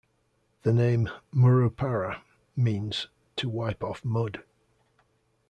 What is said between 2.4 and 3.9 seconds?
means "to wipe